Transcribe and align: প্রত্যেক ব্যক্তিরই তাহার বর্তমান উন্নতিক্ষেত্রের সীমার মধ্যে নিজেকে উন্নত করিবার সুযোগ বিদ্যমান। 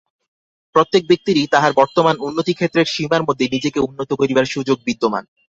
প্রত্যেক 0.75 1.03
ব্যক্তিরই 1.07 1.45
তাহার 1.47 1.71
বর্তমান 1.73 2.15
উন্নতিক্ষেত্রের 2.19 2.87
সীমার 2.87 3.21
মধ্যে 3.23 3.45
নিজেকে 3.51 3.79
উন্নত 3.79 4.09
করিবার 4.13 4.45
সুযোগ 4.45 4.77
বিদ্যমান। 4.85 5.23